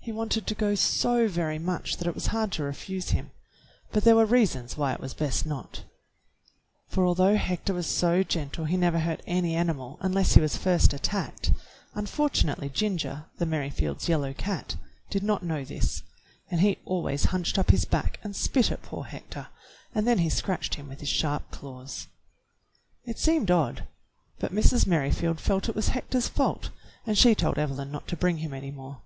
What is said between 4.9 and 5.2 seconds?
it was